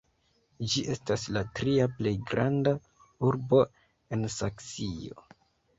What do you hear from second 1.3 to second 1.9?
la tria